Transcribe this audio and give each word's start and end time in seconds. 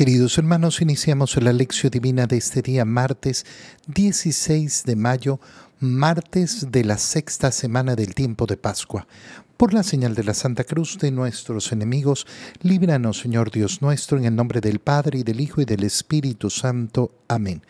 Queridos 0.00 0.38
hermanos, 0.38 0.80
iniciamos 0.80 1.36
la 1.36 1.52
lección 1.52 1.90
divina 1.90 2.26
de 2.26 2.38
este 2.38 2.62
día, 2.62 2.86
martes 2.86 3.44
16 3.86 4.84
de 4.86 4.96
mayo, 4.96 5.40
martes 5.78 6.68
de 6.70 6.84
la 6.84 6.96
sexta 6.96 7.52
semana 7.52 7.96
del 7.96 8.14
tiempo 8.14 8.46
de 8.46 8.56
Pascua. 8.56 9.06
Por 9.58 9.74
la 9.74 9.82
señal 9.82 10.14
de 10.14 10.24
la 10.24 10.32
Santa 10.32 10.64
Cruz 10.64 10.96
de 10.96 11.10
nuestros 11.10 11.70
enemigos, 11.70 12.26
líbranos, 12.62 13.18
Señor 13.18 13.50
Dios 13.50 13.82
nuestro, 13.82 14.16
en 14.16 14.24
el 14.24 14.34
nombre 14.34 14.62
del 14.62 14.78
Padre, 14.78 15.18
y 15.18 15.22
del 15.22 15.38
Hijo, 15.38 15.60
y 15.60 15.66
del 15.66 15.84
Espíritu 15.84 16.48
Santo. 16.48 17.12
Amén. 17.28 17.60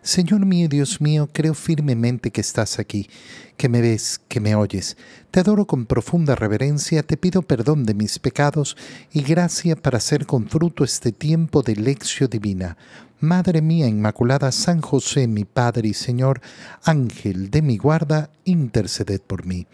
Señor 0.00 0.46
mío, 0.46 0.70
Dios 0.70 1.02
mío, 1.02 1.28
creo 1.34 1.52
firmemente 1.52 2.30
que 2.30 2.40
estás 2.40 2.78
aquí, 2.78 3.10
que 3.58 3.68
me 3.68 3.82
ves, 3.82 4.22
que 4.26 4.40
me 4.40 4.54
oyes. 4.54 4.96
Te 5.34 5.40
adoro 5.40 5.64
con 5.64 5.86
profunda 5.86 6.36
reverencia, 6.36 7.02
te 7.02 7.16
pido 7.16 7.42
perdón 7.42 7.82
de 7.82 7.92
mis 7.92 8.20
pecados 8.20 8.76
y 9.12 9.22
gracia 9.22 9.74
para 9.74 9.98
hacer 9.98 10.26
con 10.26 10.46
fruto 10.46 10.84
este 10.84 11.10
tiempo 11.10 11.62
de 11.62 11.74
lección 11.74 12.30
divina 12.30 12.76
Madre 13.18 13.60
mía 13.60 13.88
Inmaculada, 13.88 14.52
San 14.52 14.80
José, 14.80 15.26
mi 15.26 15.44
Padre 15.44 15.88
y 15.88 15.94
Señor, 15.94 16.40
Ángel 16.84 17.50
de 17.50 17.62
mi 17.62 17.78
guarda, 17.78 18.30
interceded 18.44 19.22
por 19.22 19.44
mí. 19.44 19.66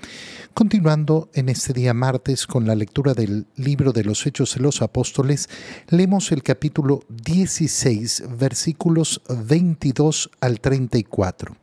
Continuando 0.54 1.28
en 1.34 1.50
este 1.50 1.74
día 1.74 1.92
martes 1.92 2.46
con 2.46 2.66
la 2.66 2.74
lectura 2.74 3.12
del 3.12 3.46
libro 3.56 3.92
de 3.92 4.04
los 4.04 4.26
Hechos 4.26 4.54
de 4.54 4.62
los 4.62 4.80
Apóstoles, 4.80 5.50
leemos 5.90 6.32
el 6.32 6.42
capítulo 6.42 7.02
16, 7.10 8.22
versículos 8.38 9.20
22 9.28 10.30
al 10.40 10.58
34. 10.58 11.54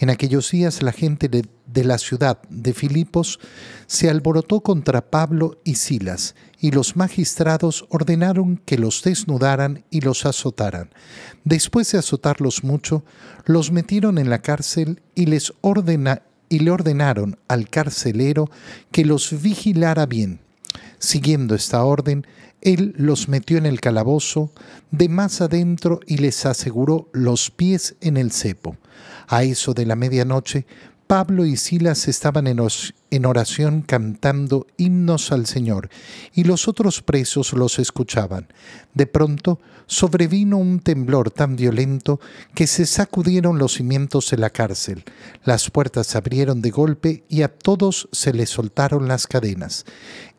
En 0.00 0.08
aquellos 0.08 0.50
días 0.50 0.82
la 0.82 0.92
gente 0.92 1.28
de, 1.28 1.84
la 1.84 1.98
ciudad 1.98 2.40
de 2.48 2.72
Filipos 2.72 3.38
se 3.86 4.08
alborotó 4.08 4.62
contra 4.62 5.10
Pablo 5.10 5.60
y 5.62 5.74
Silas, 5.74 6.34
y 6.58 6.70
los 6.70 6.96
magistrados 6.96 7.84
ordenaron 7.90 8.56
que 8.56 8.78
los 8.78 9.02
desnudaran 9.02 9.84
y 9.90 10.00
los 10.00 10.24
azotaran. 10.24 10.88
Después 11.44 11.92
de 11.92 11.98
azotarlos 11.98 12.64
mucho, 12.64 13.04
los 13.44 13.72
metieron 13.72 14.16
en 14.16 14.30
la 14.30 14.40
cárcel 14.40 15.02
y 15.14 15.26
les 15.26 15.52
ordena, 15.60 16.22
y 16.48 16.60
le 16.60 16.70
ordenaron 16.70 17.38
al 17.46 17.68
carcelero 17.68 18.50
que 18.92 19.04
los 19.04 19.42
vigilara 19.42 20.06
bien. 20.06 20.40
Siguiendo 21.00 21.54
esta 21.54 21.82
orden, 21.82 22.26
él 22.60 22.94
los 22.96 23.28
metió 23.28 23.56
en 23.56 23.66
el 23.66 23.80
calabozo, 23.80 24.52
de 24.90 25.08
más 25.08 25.40
adentro, 25.40 26.00
y 26.06 26.18
les 26.18 26.44
aseguró 26.46 27.08
los 27.12 27.50
pies 27.50 27.96
en 28.02 28.16
el 28.16 28.30
cepo. 28.30 28.76
A 29.26 29.42
eso 29.42 29.72
de 29.72 29.86
la 29.86 29.96
medianoche, 29.96 30.66
Pablo 31.06 31.44
y 31.44 31.56
Silas 31.56 32.06
estaban 32.06 32.46
en 32.46 33.26
oración 33.26 33.82
cantando 33.82 34.68
himnos 34.76 35.32
al 35.32 35.46
Señor, 35.46 35.88
y 36.34 36.44
los 36.44 36.68
otros 36.68 37.02
presos 37.02 37.52
los 37.54 37.80
escuchaban. 37.80 38.46
De 38.94 39.06
pronto 39.06 39.58
sobrevino 39.86 40.56
un 40.58 40.78
temblor 40.78 41.32
tan 41.32 41.56
violento 41.56 42.20
que 42.54 42.68
se 42.68 42.86
sacudieron 42.86 43.58
los 43.58 43.74
cimientos 43.74 44.30
de 44.30 44.36
la 44.36 44.50
cárcel. 44.50 45.02
Las 45.44 45.68
puertas 45.68 46.06
se 46.06 46.16
abrieron 46.16 46.62
de 46.62 46.70
golpe 46.70 47.24
y 47.28 47.42
a 47.42 47.48
todos 47.48 48.08
se 48.12 48.32
les 48.32 48.50
soltaron 48.50 49.08
las 49.08 49.26
cadenas. 49.26 49.86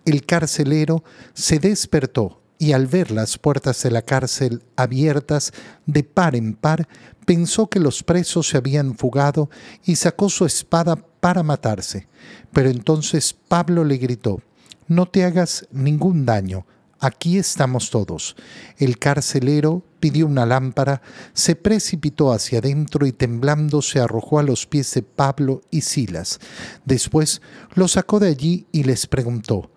El 0.06 0.26
carcelero 0.26 1.04
se 1.34 1.60
despertó 1.60 2.42
y 2.58 2.74
al 2.74 2.86
ver 2.86 3.10
las 3.10 3.40
puertas 3.40 3.82
de 3.82 3.90
la 3.90 4.04
cárcel 4.04 4.62
abiertas 4.76 5.52
de 5.88 6.04
par 6.04 6.36
en 6.36 6.54
par, 6.54 6.88
pensó 7.26 7.68
que 7.68 7.80
los 7.80 8.04
presos 8.04 8.50
se 8.50 8.58
habían 8.58 8.96
fugado 8.96 9.50
y 9.84 9.96
sacó 9.96 10.30
su 10.30 10.46
espada 10.46 10.96
para 10.96 11.42
matarse. 11.42 12.08
Pero 12.54 12.70
entonces 12.70 13.34
Pablo 13.48 13.84
le 13.84 13.98
gritó, 13.98 14.42
No 14.88 15.08
te 15.08 15.24
hagas 15.24 15.68
ningún 15.72 16.26
daño, 16.26 16.68
aquí 17.00 17.40
estamos 17.40 17.90
todos. 17.90 18.36
El 18.78 19.00
carcelero 19.00 19.84
pidió 20.00 20.28
una 20.28 20.46
lámpara, 20.46 21.02
se 21.34 21.56
precipitó 21.56 22.32
hacia 22.32 22.60
adentro 22.60 23.08
y 23.08 23.12
temblando 23.12 23.82
se 23.82 24.00
arrojó 24.00 24.38
a 24.38 24.44
los 24.44 24.68
pies 24.68 24.94
de 24.94 25.02
Pablo 25.02 25.62
y 25.72 25.82
Silas. 25.82 26.40
Después 26.86 27.42
lo 27.74 27.88
sacó 27.88 28.20
de 28.20 28.28
allí 28.28 28.68
y 28.72 28.84
les 28.84 29.08
preguntó, 29.08 29.72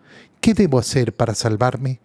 ¿qué 0.45 0.53
debo 0.53 0.79
hacer 0.79 1.17
para 1.17 1.35
salvarme? 1.35 2.01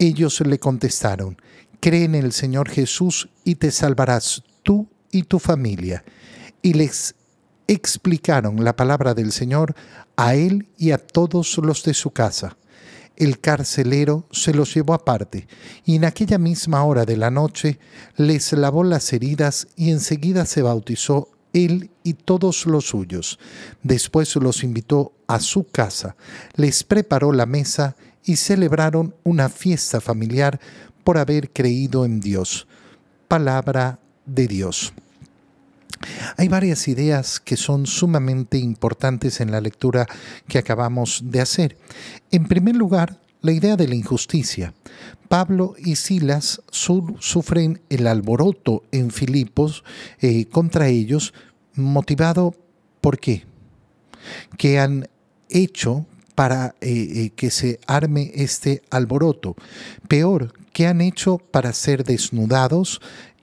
Ellos 0.00 0.40
le 0.40 0.58
contestaron, 0.58 1.40
cree 1.78 2.02
en 2.02 2.16
el 2.16 2.32
Señor 2.32 2.68
Jesús 2.68 3.28
y 3.44 3.54
te 3.54 3.70
salvarás 3.70 4.42
tú 4.64 4.88
y 5.12 5.22
tu 5.22 5.38
familia. 5.38 6.02
Y 6.60 6.72
les 6.72 7.14
explicaron 7.68 8.64
la 8.64 8.74
palabra 8.74 9.14
del 9.14 9.30
Señor 9.30 9.76
a 10.16 10.34
él 10.34 10.66
y 10.76 10.90
a 10.90 10.98
todos 10.98 11.56
los 11.58 11.84
de 11.84 11.94
su 11.94 12.10
casa. 12.10 12.56
El 13.14 13.38
carcelero 13.38 14.26
se 14.32 14.52
los 14.52 14.74
llevó 14.74 14.94
aparte 14.94 15.46
y 15.84 15.94
en 15.94 16.04
aquella 16.04 16.38
misma 16.38 16.82
hora 16.82 17.04
de 17.04 17.16
la 17.16 17.30
noche 17.30 17.78
les 18.16 18.52
lavó 18.54 18.82
las 18.82 19.12
heridas 19.12 19.68
y 19.76 19.92
enseguida 19.92 20.46
se 20.46 20.62
bautizó 20.62 21.28
él 21.54 21.90
y 22.02 22.12
todos 22.12 22.66
los 22.66 22.88
suyos. 22.88 23.38
Después 23.82 24.36
los 24.36 24.62
invitó 24.62 25.12
a 25.26 25.40
su 25.40 25.64
casa, 25.64 26.16
les 26.54 26.84
preparó 26.84 27.32
la 27.32 27.46
mesa 27.46 27.96
y 28.24 28.36
celebraron 28.36 29.14
una 29.22 29.48
fiesta 29.48 30.00
familiar 30.00 30.60
por 31.02 31.16
haber 31.16 31.50
creído 31.50 32.04
en 32.04 32.20
Dios. 32.20 32.66
Palabra 33.28 33.98
de 34.26 34.46
Dios. 34.46 34.92
Hay 36.36 36.48
varias 36.48 36.88
ideas 36.88 37.40
que 37.40 37.56
son 37.56 37.86
sumamente 37.86 38.58
importantes 38.58 39.40
en 39.40 39.50
la 39.50 39.60
lectura 39.60 40.06
que 40.48 40.58
acabamos 40.58 41.22
de 41.24 41.40
hacer. 41.40 41.78
En 42.30 42.46
primer 42.46 42.76
lugar, 42.76 43.20
la 43.40 43.52
idea 43.52 43.76
de 43.76 43.88
la 43.88 43.94
injusticia. 43.94 44.74
Pablo 45.34 45.74
y 45.76 45.96
Silas 45.96 46.62
sufren 46.70 47.82
el 47.88 48.06
alboroto 48.06 48.84
en 48.92 49.10
Filipos 49.10 49.82
eh, 50.20 50.44
contra 50.44 50.86
ellos, 50.86 51.34
motivado 51.74 52.54
por 53.00 53.18
qué? 53.18 53.44
Que 54.56 54.78
han 54.78 55.08
hecho 55.48 56.06
para 56.36 56.76
eh, 56.80 56.92
eh, 56.92 57.30
que 57.34 57.50
se 57.50 57.80
arme 57.88 58.30
este 58.36 58.82
alboroto. 58.90 59.56
Peor, 60.06 60.54
¿qué 60.72 60.86
han 60.86 61.00
hecho 61.00 61.38
para 61.38 61.72
ser 61.72 62.04
desnudados 62.04 63.00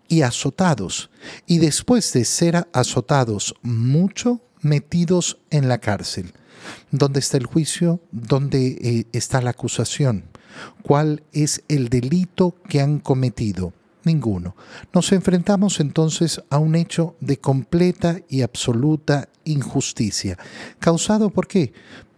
y 0.08 0.22
azotados? 0.22 1.09
Y 1.46 1.58
después 1.58 2.13
de 2.13 2.23
ser 2.23 2.69
azotados 2.72 3.53
mucho, 3.63 4.40
metidos 4.62 5.40
en 5.50 5.68
la 5.68 5.79
cárcel. 5.79 6.31
¿Dónde 6.90 7.19
está 7.19 7.35
el 7.35 7.47
juicio? 7.47 8.00
¿Dónde 8.13 9.08
está 9.12 9.41
la 9.41 9.50
acusación? 9.50 10.31
¿Cuál 10.84 11.24
es 11.32 11.64
el 11.68 11.90
delito 11.90 12.56
que 12.68 12.82
han 12.82 13.00
cometido? 13.00 13.74
Ninguno. 14.04 14.56
Nos 14.94 15.12
enfrentamos 15.12 15.80
entonces 15.80 16.42
a 16.50 16.58
un 16.58 16.76
hecho 16.76 17.16
de 17.20 17.38
completa 17.38 18.20
y 18.30 18.42
absoluta 18.42 19.30
injusticia. 19.44 20.38
¿Causado 20.80 21.30
por 21.30 21.48
qué? 21.48 21.74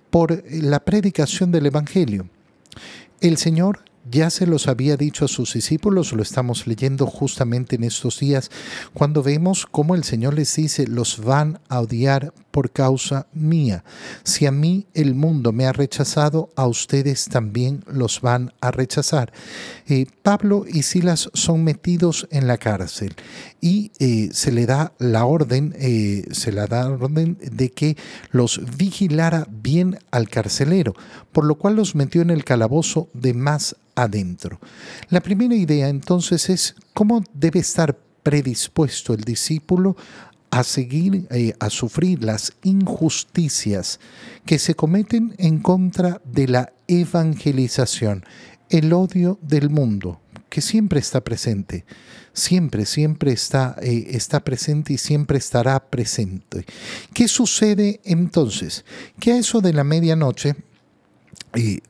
Por 0.09 0.43
la 0.49 0.79
predicación 0.79 1.51
del 1.51 1.65
Evangelio. 1.65 2.29
El 3.19 3.37
Señor 3.37 3.79
ya 4.09 4.29
se 4.29 4.47
los 4.47 4.67
había 4.67 4.97
dicho 4.97 5.25
a 5.25 5.27
sus 5.27 5.53
discípulos, 5.53 6.13
lo 6.13 6.21
estamos 6.21 6.67
leyendo 6.67 7.07
justamente 7.07 7.75
en 7.75 7.83
estos 7.83 8.19
días, 8.19 8.51
cuando 8.93 9.23
vemos 9.23 9.65
cómo 9.69 9.95
el 9.95 10.03
Señor 10.03 10.33
les 10.33 10.55
dice, 10.55 10.87
los 10.87 11.23
van 11.23 11.59
a 11.69 11.79
odiar 11.79 12.33
por 12.53 12.69
causa 12.69 13.25
mía. 13.33 13.83
Si 14.23 14.45
a 14.45 14.51
mí 14.51 14.85
el 14.93 15.15
mundo 15.15 15.51
me 15.51 15.65
ha 15.65 15.73
rechazado, 15.73 16.49
a 16.55 16.67
ustedes 16.67 17.25
también 17.25 17.83
los 17.87 18.21
van 18.21 18.53
a 18.61 18.69
rechazar. 18.69 19.33
Eh, 19.87 20.05
Pablo 20.21 20.65
y 20.71 20.83
Silas 20.83 21.31
son 21.33 21.63
metidos 21.63 22.27
en 22.29 22.45
la 22.45 22.59
cárcel 22.59 23.15
y 23.59 23.91
eh, 23.97 24.29
se 24.33 24.51
le 24.51 24.67
da 24.67 24.93
la 24.99 25.25
orden, 25.25 25.75
eh, 25.79 26.25
se 26.31 26.51
le 26.51 26.67
da 26.67 26.89
la 26.89 26.91
orden 26.91 27.39
de 27.41 27.71
que 27.71 27.97
los 28.31 28.61
vigilara 28.77 29.47
bien 29.49 29.97
al 30.11 30.29
carcelero, 30.29 30.93
por 31.31 31.45
lo 31.45 31.55
cual 31.55 31.75
los 31.75 31.95
metió 31.95 32.21
en 32.21 32.29
el 32.29 32.43
calabozo 32.43 33.09
de 33.13 33.33
más 33.33 33.75
adentro. 33.95 34.59
La 35.09 35.21
primera 35.21 35.55
idea 35.55 35.89
entonces 35.89 36.49
es 36.49 36.75
cómo 36.93 37.23
debe 37.33 37.59
estar 37.59 37.97
predispuesto 38.23 39.13
el 39.13 39.21
discípulo 39.21 39.95
a 40.49 40.63
seguir, 40.63 41.25
eh, 41.31 41.53
a 41.59 41.69
sufrir 41.69 42.23
las 42.23 42.53
injusticias 42.63 43.99
que 44.45 44.59
se 44.59 44.75
cometen 44.75 45.33
en 45.39 45.59
contra 45.59 46.21
de 46.25 46.47
la 46.47 46.73
evangelización, 46.87 48.23
el 48.69 48.93
odio 48.93 49.39
del 49.41 49.71
mundo, 49.71 50.21
que 50.49 50.61
siempre 50.61 50.99
está 50.99 51.21
presente, 51.23 51.85
siempre, 52.33 52.85
siempre 52.85 53.31
está, 53.31 53.75
eh, 53.81 54.09
está 54.11 54.43
presente 54.43 54.93
y 54.93 54.99
siempre 54.99 55.39
estará 55.39 55.79
presente. 55.89 56.65
¿Qué 57.13 57.27
sucede 57.27 57.99
entonces? 58.03 58.85
Que 59.19 59.33
a 59.33 59.37
eso 59.37 59.59
de 59.59 59.73
la 59.73 59.83
medianoche, 59.83 60.55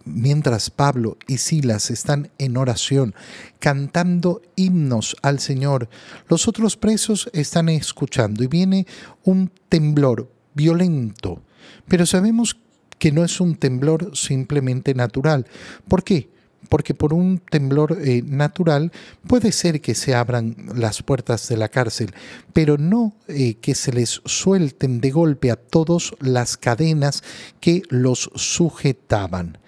mientras 0.05 0.69
Pablo 0.69 1.17
y 1.27 1.37
Silas 1.37 1.89
están 1.89 2.29
en 2.37 2.57
oración, 2.57 3.15
cantando 3.59 4.41
himnos 4.55 5.15
al 5.21 5.39
Señor, 5.39 5.89
los 6.27 6.47
otros 6.47 6.77
presos 6.77 7.29
están 7.33 7.69
escuchando 7.69 8.43
y 8.43 8.47
viene 8.47 8.85
un 9.23 9.51
temblor 9.69 10.29
violento. 10.53 11.41
Pero 11.87 12.05
sabemos 12.05 12.57
que 12.99 13.11
no 13.11 13.23
es 13.23 13.39
un 13.41 13.55
temblor 13.55 14.15
simplemente 14.15 14.93
natural. 14.93 15.45
¿Por 15.87 16.03
qué? 16.03 16.29
Porque 16.73 16.95
por 16.95 17.13
un 17.13 17.37
temblor 17.37 17.99
eh, 18.01 18.23
natural 18.25 18.91
puede 19.27 19.51
ser 19.51 19.79
que 19.79 19.93
se 19.93 20.15
abran 20.15 20.55
las 20.73 21.03
puertas 21.03 21.47
de 21.47 21.55
la 21.55 21.69
cárcel, 21.69 22.15
pero 22.51 22.79
no 22.79 23.13
eh, 23.27 23.57
que 23.61 23.75
se 23.75 23.93
les 23.93 24.21
suelten 24.25 24.99
de 24.99 25.11
golpe 25.11 25.51
a 25.51 25.55
todos 25.55 26.15
las 26.19 26.57
cadenas 26.57 27.21
que 27.59 27.83
los 27.89 28.31
sujetaban. 28.33 29.59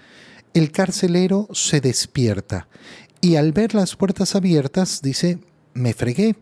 El 0.56 0.72
carcelero 0.72 1.48
se 1.54 1.80
despierta 1.80 2.68
y 3.22 3.36
al 3.36 3.52
ver 3.52 3.76
las 3.76 3.96
puertas 3.96 4.36
abiertas 4.36 5.04
dice, 5.04 5.38
me 5.76 5.94
fregué, 5.94 6.36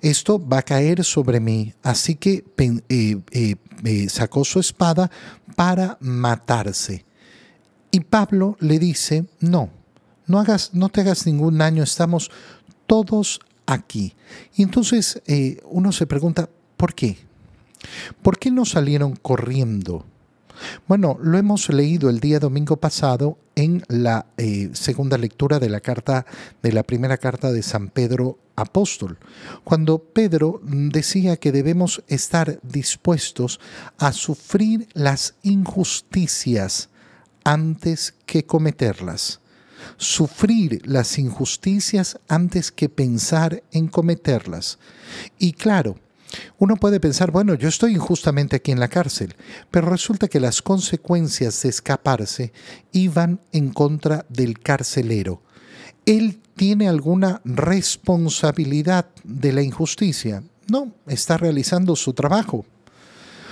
esto 0.00 0.44
va 0.44 0.58
a 0.58 0.62
caer 0.62 1.04
sobre 1.04 1.38
mí. 1.38 1.74
Así 1.84 2.16
que 2.16 2.42
eh, 2.88 4.08
sacó 4.08 4.44
su 4.44 4.58
espada 4.58 5.12
para 5.54 5.96
matarse. 6.00 7.04
Y 7.90 8.00
Pablo 8.00 8.56
le 8.60 8.78
dice, 8.78 9.24
no, 9.40 9.70
no, 10.26 10.38
hagas, 10.38 10.70
no 10.74 10.88
te 10.88 11.00
hagas 11.00 11.26
ningún 11.26 11.58
daño, 11.58 11.82
estamos 11.82 12.30
todos 12.86 13.40
aquí. 13.66 14.14
Y 14.54 14.62
entonces 14.62 15.22
eh, 15.26 15.60
uno 15.64 15.92
se 15.92 16.06
pregunta, 16.06 16.48
¿por 16.76 16.94
qué? 16.94 17.18
¿Por 18.22 18.38
qué 18.38 18.50
no 18.50 18.64
salieron 18.64 19.16
corriendo? 19.16 20.04
Bueno, 20.86 21.18
lo 21.22 21.38
hemos 21.38 21.68
leído 21.70 22.10
el 22.10 22.20
día 22.20 22.38
domingo 22.38 22.76
pasado 22.76 23.38
en 23.54 23.82
la 23.88 24.26
eh, 24.36 24.70
segunda 24.74 25.16
lectura 25.16 25.58
de 25.58 25.70
la 25.70 25.80
carta 25.80 26.26
de 26.62 26.72
la 26.72 26.82
primera 26.82 27.16
carta 27.16 27.50
de 27.50 27.62
San 27.62 27.88
Pedro 27.88 28.38
apóstol, 28.56 29.18
cuando 29.64 29.98
Pedro 29.98 30.60
decía 30.62 31.36
que 31.38 31.50
debemos 31.50 32.02
estar 32.08 32.60
dispuestos 32.62 33.58
a 33.98 34.12
sufrir 34.12 34.88
las 34.92 35.34
injusticias 35.42 36.89
antes 37.44 38.14
que 38.26 38.44
cometerlas. 38.44 39.40
Sufrir 39.96 40.82
las 40.84 41.18
injusticias 41.18 42.18
antes 42.28 42.70
que 42.70 42.88
pensar 42.88 43.62
en 43.72 43.88
cometerlas. 43.88 44.78
Y 45.38 45.52
claro, 45.52 45.96
uno 46.58 46.76
puede 46.76 47.00
pensar, 47.00 47.30
bueno, 47.30 47.54
yo 47.54 47.68
estoy 47.68 47.94
injustamente 47.94 48.56
aquí 48.56 48.72
en 48.72 48.80
la 48.80 48.88
cárcel, 48.88 49.34
pero 49.70 49.88
resulta 49.88 50.28
que 50.28 50.40
las 50.40 50.62
consecuencias 50.62 51.62
de 51.62 51.68
escaparse 51.68 52.52
iban 52.92 53.40
en 53.52 53.70
contra 53.70 54.26
del 54.28 54.58
carcelero. 54.58 55.42
Él 56.06 56.40
tiene 56.56 56.88
alguna 56.88 57.40
responsabilidad 57.44 59.06
de 59.24 59.52
la 59.52 59.62
injusticia. 59.62 60.42
No, 60.68 60.92
está 61.06 61.36
realizando 61.36 61.96
su 61.96 62.12
trabajo. 62.12 62.64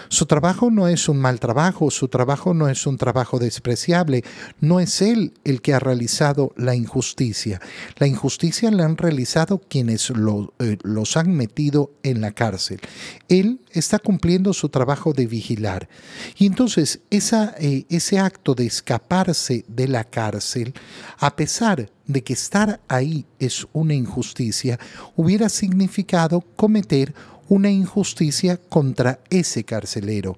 Su 0.08 0.26
trabajo 0.26 0.70
no 0.70 0.88
es 0.88 1.08
un 1.08 1.18
mal 1.18 1.40
trabajo, 1.40 1.90
su 1.90 2.08
trabajo 2.08 2.54
no 2.54 2.68
es 2.68 2.86
un 2.86 2.96
trabajo 2.96 3.38
despreciable, 3.38 4.24
no 4.60 4.80
es 4.80 5.02
él 5.02 5.34
el 5.44 5.60
que 5.60 5.74
ha 5.74 5.78
realizado 5.78 6.52
la 6.56 6.74
injusticia. 6.74 7.60
La 7.96 8.06
injusticia 8.06 8.70
la 8.70 8.84
han 8.84 8.96
realizado 8.96 9.58
quienes 9.58 10.10
eh, 10.10 10.78
los 10.82 11.16
han 11.16 11.32
metido 11.32 11.92
en 12.02 12.20
la 12.20 12.32
cárcel. 12.32 12.80
Él 13.28 13.60
está 13.72 13.98
cumpliendo 13.98 14.52
su 14.52 14.68
trabajo 14.68 15.12
de 15.12 15.26
vigilar. 15.26 15.88
Y 16.36 16.46
entonces 16.46 17.00
esa, 17.10 17.54
eh, 17.58 17.84
ese 17.88 18.18
acto 18.18 18.54
de 18.54 18.66
escaparse 18.66 19.64
de 19.68 19.88
la 19.88 20.04
cárcel, 20.04 20.74
a 21.18 21.36
pesar 21.36 21.90
de 22.06 22.24
que 22.24 22.32
estar 22.32 22.80
ahí 22.88 23.26
es 23.38 23.66
una 23.72 23.94
injusticia, 23.94 24.78
hubiera 25.14 25.48
significado 25.48 26.40
cometer 26.56 27.14
una 27.48 27.70
injusticia 27.70 28.56
contra 28.56 29.20
ese 29.30 29.64
carcelero, 29.64 30.36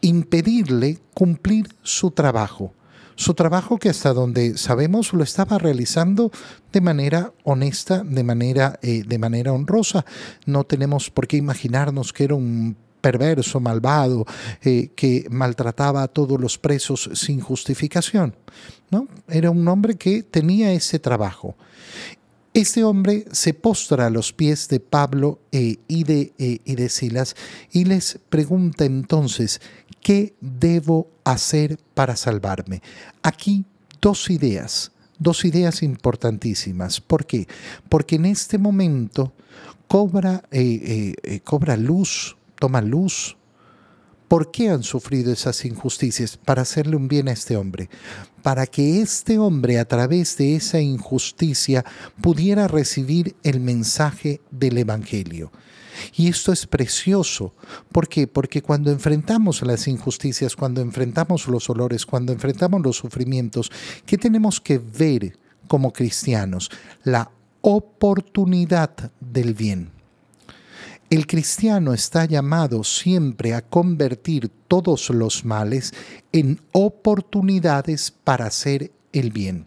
impedirle 0.00 0.98
cumplir 1.14 1.68
su 1.82 2.10
trabajo, 2.10 2.72
su 3.16 3.34
trabajo 3.34 3.78
que 3.78 3.88
hasta 3.88 4.12
donde 4.12 4.58
sabemos 4.58 5.12
lo 5.12 5.22
estaba 5.22 5.58
realizando 5.58 6.32
de 6.72 6.80
manera 6.80 7.32
honesta, 7.44 8.02
de 8.02 8.24
manera, 8.24 8.78
eh, 8.82 9.04
de 9.06 9.18
manera 9.18 9.52
honrosa. 9.52 10.04
No 10.46 10.64
tenemos 10.64 11.10
por 11.10 11.28
qué 11.28 11.36
imaginarnos 11.36 12.12
que 12.12 12.24
era 12.24 12.34
un 12.34 12.76
perverso, 13.00 13.60
malvado, 13.60 14.24
eh, 14.62 14.90
que 14.96 15.26
maltrataba 15.30 16.02
a 16.02 16.08
todos 16.08 16.40
los 16.40 16.58
presos 16.58 17.10
sin 17.12 17.40
justificación. 17.40 18.34
¿no? 18.90 19.08
Era 19.28 19.50
un 19.50 19.68
hombre 19.68 19.96
que 19.96 20.22
tenía 20.22 20.72
ese 20.72 20.98
trabajo. 20.98 21.54
Este 22.54 22.84
hombre 22.84 23.24
se 23.32 23.52
postra 23.52 24.06
a 24.06 24.10
los 24.10 24.32
pies 24.32 24.68
de 24.68 24.78
Pablo 24.78 25.40
eh, 25.50 25.78
y, 25.88 26.04
de, 26.04 26.32
eh, 26.38 26.60
y 26.64 26.76
de 26.76 26.88
Silas 26.88 27.34
y 27.72 27.84
les 27.84 28.20
pregunta 28.28 28.84
entonces, 28.84 29.60
¿qué 30.00 30.36
debo 30.40 31.10
hacer 31.24 31.80
para 31.94 32.14
salvarme? 32.14 32.80
Aquí 33.24 33.64
dos 34.00 34.30
ideas, 34.30 34.92
dos 35.18 35.44
ideas 35.44 35.82
importantísimas. 35.82 37.00
¿Por 37.00 37.26
qué? 37.26 37.48
Porque 37.88 38.14
en 38.14 38.26
este 38.26 38.56
momento 38.56 39.32
cobra, 39.88 40.44
eh, 40.52 41.40
cobra 41.42 41.76
luz, 41.76 42.36
toma 42.60 42.80
luz 42.80 43.36
¿Por 44.28 44.50
qué 44.50 44.70
han 44.70 44.82
sufrido 44.82 45.32
esas 45.32 45.64
injusticias? 45.64 46.36
Para 46.36 46.62
hacerle 46.62 46.96
un 46.96 47.08
bien 47.08 47.28
a 47.28 47.32
este 47.32 47.56
hombre. 47.56 47.88
Para 48.42 48.66
que 48.66 49.00
este 49.00 49.38
hombre 49.38 49.78
a 49.78 49.84
través 49.84 50.36
de 50.36 50.56
esa 50.56 50.80
injusticia 50.80 51.84
pudiera 52.20 52.66
recibir 52.68 53.36
el 53.42 53.60
mensaje 53.60 54.40
del 54.50 54.78
Evangelio. 54.78 55.52
Y 56.16 56.28
esto 56.28 56.52
es 56.52 56.66
precioso. 56.66 57.54
¿Por 57.92 58.08
qué? 58.08 58.26
Porque 58.26 58.62
cuando 58.62 58.90
enfrentamos 58.90 59.62
las 59.62 59.86
injusticias, 59.86 60.56
cuando 60.56 60.80
enfrentamos 60.80 61.46
los 61.46 61.70
olores, 61.70 62.04
cuando 62.06 62.32
enfrentamos 62.32 62.82
los 62.82 62.96
sufrimientos, 62.96 63.70
¿qué 64.06 64.18
tenemos 64.18 64.60
que 64.60 64.78
ver 64.78 65.38
como 65.68 65.92
cristianos? 65.92 66.70
La 67.04 67.30
oportunidad 67.60 69.12
del 69.20 69.54
bien. 69.54 69.93
El 71.10 71.26
cristiano 71.26 71.92
está 71.92 72.24
llamado 72.24 72.82
siempre 72.82 73.54
a 73.54 73.62
convertir 73.62 74.50
todos 74.68 75.10
los 75.10 75.44
males 75.44 75.92
en 76.32 76.60
oportunidades 76.72 78.10
para 78.10 78.46
hacer 78.46 78.90
el 79.12 79.30
bien. 79.30 79.66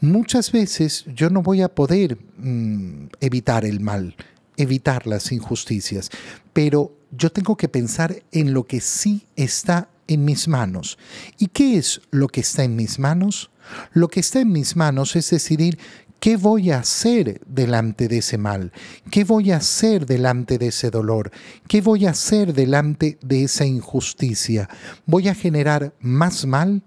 Muchas 0.00 0.52
veces 0.52 1.04
yo 1.14 1.30
no 1.30 1.42
voy 1.42 1.62
a 1.62 1.74
poder 1.74 2.18
mm, 2.38 3.06
evitar 3.20 3.64
el 3.64 3.80
mal, 3.80 4.14
evitar 4.56 5.06
las 5.06 5.32
injusticias, 5.32 6.10
pero 6.52 6.92
yo 7.10 7.30
tengo 7.30 7.56
que 7.56 7.68
pensar 7.68 8.22
en 8.32 8.54
lo 8.54 8.64
que 8.64 8.80
sí 8.80 9.26
está 9.36 9.88
en 10.06 10.24
mis 10.24 10.48
manos. 10.48 10.98
¿Y 11.38 11.48
qué 11.48 11.76
es 11.76 12.00
lo 12.10 12.28
que 12.28 12.40
está 12.40 12.64
en 12.64 12.76
mis 12.76 12.98
manos? 12.98 13.50
Lo 13.92 14.08
que 14.08 14.20
está 14.20 14.40
en 14.40 14.52
mis 14.52 14.76
manos 14.76 15.16
es 15.16 15.30
decidir 15.30 15.78
¿Qué 16.20 16.36
voy 16.36 16.70
a 16.70 16.80
hacer 16.80 17.40
delante 17.46 18.06
de 18.06 18.18
ese 18.18 18.36
mal? 18.36 18.72
¿Qué 19.10 19.24
voy 19.24 19.52
a 19.52 19.56
hacer 19.56 20.04
delante 20.04 20.58
de 20.58 20.66
ese 20.66 20.90
dolor? 20.90 21.32
¿Qué 21.66 21.80
voy 21.80 22.04
a 22.04 22.10
hacer 22.10 22.52
delante 22.52 23.16
de 23.22 23.44
esa 23.44 23.64
injusticia? 23.64 24.68
¿Voy 25.06 25.28
a 25.28 25.34
generar 25.34 25.94
más 25.98 26.44
mal? 26.44 26.82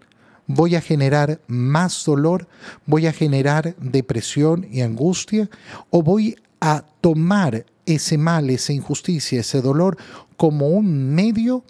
¿Voy 0.46 0.76
a 0.76 0.82
generar 0.82 1.42
más 1.48 2.06
dolor? 2.06 2.48
¿Voy 2.86 3.08
a 3.08 3.12
generar 3.12 3.76
depresión 3.80 4.68
y 4.72 4.82
angustia? 4.82 5.50
¿O 5.90 6.04
voy 6.04 6.36
a 6.62 6.86
tomar 7.02 7.66
ese 7.88 8.20
mal, 8.20 8.52
esa 8.52 8.72
injusticia, 8.72 9.40
ese 9.40 9.62
dolor 9.62 9.98
como 10.38 10.68
un 10.68 11.16
medio 11.16 11.64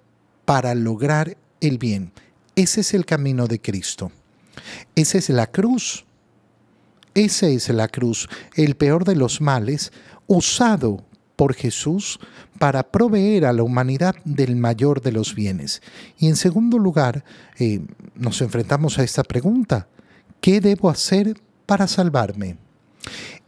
para 0.43 0.75
lograr 0.75 1.37
el 1.61 1.77
bien? 1.77 2.11
Ese 2.57 2.81
es 2.81 2.93
el 2.93 3.05
camino 3.05 3.47
de 3.47 3.61
Cristo. 3.61 4.11
Esa 4.95 5.17
es 5.17 5.29
la 5.29 5.47
cruz 5.47 6.05
esa 7.15 7.47
es 7.47 7.69
la 7.69 7.87
cruz, 7.87 8.27
el 8.55 8.75
peor 8.75 9.05
de 9.05 9.15
los 9.15 9.41
males, 9.41 9.91
usado 10.27 11.03
por 11.35 11.53
Jesús 11.53 12.19
para 12.59 12.83
proveer 12.83 13.45
a 13.45 13.53
la 13.53 13.63
humanidad 13.63 14.15
del 14.23 14.55
mayor 14.55 15.01
de 15.01 15.11
los 15.11 15.35
bienes. 15.35 15.81
Y 16.17 16.27
en 16.27 16.35
segundo 16.35 16.77
lugar, 16.77 17.23
eh, 17.59 17.81
nos 18.15 18.41
enfrentamos 18.41 18.99
a 18.99 19.03
esta 19.03 19.23
pregunta, 19.23 19.87
¿qué 20.39 20.61
debo 20.61 20.89
hacer 20.89 21.39
para 21.65 21.87
salvarme? 21.87 22.57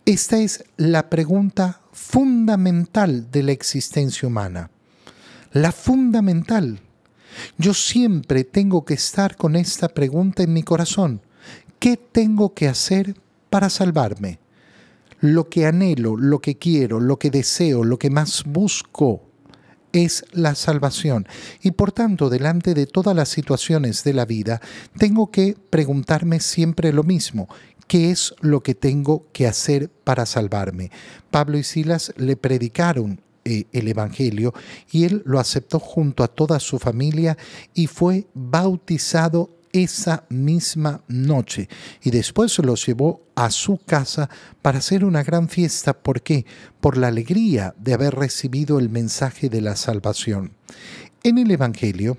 Esta 0.06 0.38
es 0.38 0.64
la 0.78 1.10
pregunta 1.10 1.82
fundamental 1.92 3.32
de 3.32 3.44
la 3.44 3.52
existencia 3.52 4.28
humana. 4.28 4.70
La 5.52 5.72
fundamental. 5.72 6.82
Yo 7.58 7.74
siempre 7.74 8.44
tengo 8.44 8.86
que 8.86 8.94
estar 8.94 9.36
con 9.36 9.56
esta 9.56 9.90
pregunta 9.90 10.44
en 10.44 10.54
mi 10.54 10.64
corazón. 10.64 11.22
¿Qué 11.80 11.98
tengo 11.98 12.54
que 12.54 12.68
hacer 12.68 13.16
para 13.50 13.70
salvarme. 13.70 14.40
Lo 15.20 15.50
que 15.50 15.66
anhelo, 15.66 16.18
lo 16.18 16.40
que 16.40 16.58
quiero, 16.58 17.00
lo 17.00 17.18
que 17.18 17.30
deseo, 17.30 17.84
lo 17.84 17.98
que 17.98 18.10
más 18.10 18.44
busco 18.46 19.24
es 19.94 20.26
la 20.34 20.56
salvación. 20.56 21.28
Y 21.62 21.72
por 21.72 21.92
tanto, 21.92 22.30
delante 22.30 22.74
de 22.74 22.86
todas 22.86 23.16
las 23.16 23.30
situaciones 23.30 24.04
de 24.04 24.14
la 24.14 24.26
vida, 24.26 24.62
tengo 24.98 25.32
que 25.32 25.56
preguntarme 25.70 26.40
siempre 26.42 26.92
lo 26.92 27.04
mismo. 27.04 27.48
¿Qué 27.88 28.12
es 28.12 28.34
lo 28.42 28.62
que 28.62 28.76
tengo 28.76 29.28
que 29.32 29.48
hacer 29.48 29.90
para 29.90 30.26
salvarme? 30.26 30.92
Pablo 31.32 31.58
y 31.58 31.64
Silas 31.64 32.14
le 32.18 32.36
predicaron 32.36 33.22
eh, 33.46 33.66
el 33.74 33.88
Evangelio 33.88 34.54
y 34.92 35.06
él 35.06 35.22
lo 35.24 35.40
aceptó 35.40 35.80
junto 35.80 36.24
a 36.24 36.28
toda 36.28 36.60
su 36.60 36.80
familia 36.80 37.38
y 37.76 37.86
fue 37.86 38.26
bautizado 38.34 39.52
esa 39.76 40.26
misma 40.30 41.02
noche 41.08 41.68
y 42.02 42.12
después 42.12 42.58
los 42.60 42.86
llevó 42.86 43.22
a 43.36 43.52
su 43.52 43.78
casa 43.78 44.30
para 44.62 44.80
hacer 44.80 45.04
una 45.04 45.24
gran 45.24 45.50
fiesta. 45.50 45.94
¿Por 45.94 46.22
qué? 46.22 46.46
Por 46.80 46.98
la 46.98 47.08
alegría 47.08 47.76
de 47.78 47.94
haber 47.94 48.16
recibido 48.16 48.80
el 48.80 48.90
mensaje 48.90 49.50
de 49.50 49.62
la 49.62 49.76
salvación. 49.76 50.54
En 51.24 51.38
el 51.38 51.52
Evangelio, 51.52 52.18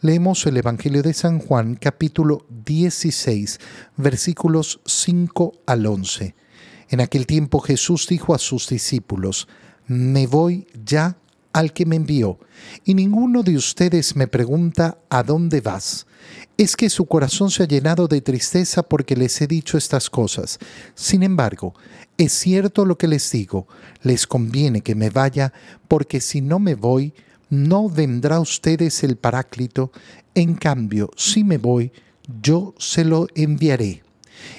leemos 0.00 0.46
el 0.46 0.56
Evangelio 0.58 1.02
de 1.02 1.14
San 1.14 1.38
Juan 1.40 1.74
capítulo 1.74 2.46
16 2.64 3.58
versículos 3.96 4.80
5 4.84 5.52
al 5.66 5.86
11. 5.86 6.34
En 6.88 7.00
aquel 7.00 7.26
tiempo 7.26 7.60
Jesús 7.60 8.06
dijo 8.06 8.34
a 8.34 8.38
sus 8.38 8.68
discípulos, 8.68 9.48
me 9.88 10.26
voy 10.26 10.68
ya 10.84 11.16
al 11.56 11.72
que 11.72 11.86
me 11.86 11.96
envió, 11.96 12.38
y 12.84 12.92
ninguno 12.92 13.42
de 13.42 13.56
ustedes 13.56 14.14
me 14.14 14.26
pregunta 14.26 14.98
a 15.08 15.22
dónde 15.22 15.62
vas. 15.62 16.06
Es 16.58 16.76
que 16.76 16.90
su 16.90 17.06
corazón 17.06 17.50
se 17.50 17.62
ha 17.62 17.66
llenado 17.66 18.08
de 18.08 18.20
tristeza 18.20 18.82
porque 18.82 19.16
les 19.16 19.40
he 19.40 19.46
dicho 19.46 19.78
estas 19.78 20.10
cosas. 20.10 20.58
Sin 20.94 21.22
embargo, 21.22 21.72
es 22.18 22.34
cierto 22.34 22.84
lo 22.84 22.98
que 22.98 23.08
les 23.08 23.30
digo, 23.30 23.66
les 24.02 24.26
conviene 24.26 24.82
que 24.82 24.94
me 24.94 25.08
vaya, 25.08 25.54
porque 25.88 26.20
si 26.20 26.42
no 26.42 26.58
me 26.58 26.74
voy, 26.74 27.14
no 27.48 27.88
vendrá 27.88 28.36
a 28.36 28.40
ustedes 28.40 29.02
el 29.02 29.16
Paráclito, 29.16 29.92
en 30.34 30.56
cambio, 30.56 31.10
si 31.16 31.42
me 31.42 31.56
voy, 31.56 31.90
yo 32.42 32.74
se 32.76 33.02
lo 33.02 33.28
enviaré. 33.34 34.02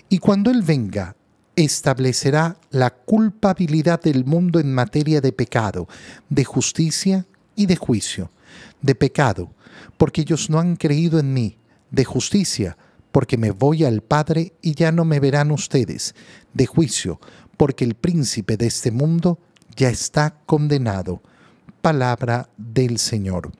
Y 0.10 0.18
cuando 0.18 0.50
Él 0.50 0.63
venga, 0.63 1.16
establecerá 1.58 2.58
la 2.70 2.92
culpabilidad 2.92 4.00
del 4.02 4.24
mundo 4.24 4.60
en 4.60 4.74
materia 4.74 5.20
de 5.20 5.34
pecado, 5.34 5.88
de 6.30 6.46
justicia 6.46 7.26
y 7.56 7.66
de 7.66 7.76
juicio. 7.76 8.32
De 8.82 8.94
pecado, 8.94 9.52
porque 9.98 10.22
ellos 10.22 10.50
no 10.50 10.60
han 10.60 10.76
creído 10.76 11.20
en 11.20 11.34
mí. 11.34 11.58
De 11.90 12.06
justicia, 12.06 12.78
porque 13.12 13.38
me 13.38 13.52
voy 13.52 13.84
al 13.84 14.02
Padre 14.02 14.54
y 14.62 14.76
ya 14.76 14.92
no 14.92 15.04
me 15.04 15.20
verán 15.20 15.52
ustedes. 15.52 16.14
De 16.54 16.68
juicio, 16.68 17.20
porque 17.58 17.84
el 17.84 17.96
príncipe 17.96 18.56
de 18.56 18.68
este 18.68 18.92
mundo 18.92 19.40
ya 19.76 19.90
está 19.90 20.38
condenado. 20.46 21.24
Palabra 21.82 22.50
del 22.58 23.00
Señor. 23.00 23.52